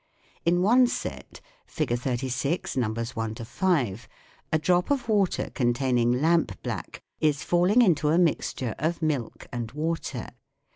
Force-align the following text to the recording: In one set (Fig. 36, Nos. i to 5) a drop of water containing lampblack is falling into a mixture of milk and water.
In 0.45 0.63
one 0.63 0.87
set 0.87 1.41
(Fig. 1.67 1.95
36, 1.95 2.75
Nos. 2.75 3.13
i 3.15 3.33
to 3.33 3.45
5) 3.45 4.07
a 4.51 4.57
drop 4.57 4.89
of 4.89 5.07
water 5.07 5.51
containing 5.53 6.11
lampblack 6.13 7.01
is 7.19 7.43
falling 7.43 7.83
into 7.83 8.09
a 8.09 8.17
mixture 8.17 8.73
of 8.79 9.03
milk 9.03 9.45
and 9.53 9.71
water. 9.73 10.29